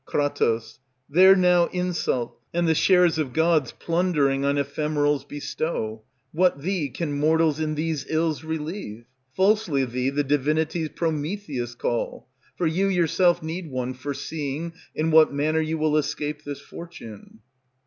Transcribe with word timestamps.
Kr. 0.05 0.25
There 1.11 1.35
now 1.35 1.67
insult, 1.67 2.35
and 2.55 2.67
the 2.67 2.73
shares 2.73 3.19
of 3.19 3.33
gods 3.33 3.71
Plundering 3.71 4.43
on 4.43 4.55
ephemerals 4.57 5.27
bestow; 5.27 6.01
what 6.31 6.59
thee 6.63 6.89
Can 6.89 7.13
mortals 7.19 7.59
in 7.59 7.75
these 7.75 8.07
ills 8.09 8.43
relieve? 8.43 9.05
Falsely 9.35 9.85
thee 9.85 10.09
the 10.09 10.23
divinities 10.23 10.89
Prometheus 10.89 11.75
Call; 11.75 12.27
for 12.55 12.65
you 12.65 12.87
yourself 12.87 13.43
need 13.43 13.69
one 13.69 13.93
foreseeing 13.93 14.73
In 14.95 15.11
what 15.11 15.31
manner 15.33 15.61
you 15.61 15.77
will 15.77 15.95
escape 15.95 16.43
this 16.45 16.59
fortune. 16.61 17.41